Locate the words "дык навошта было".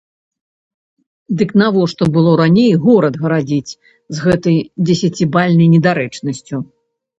1.41-2.31